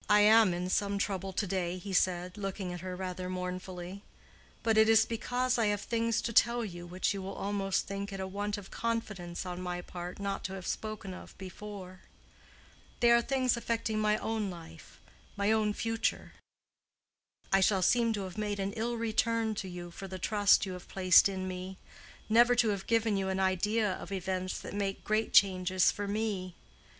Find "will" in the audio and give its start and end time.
7.21-7.35